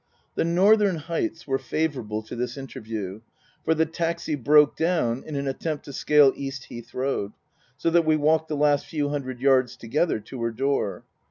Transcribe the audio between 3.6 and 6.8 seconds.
for the taxi broke down in an attempt to scale East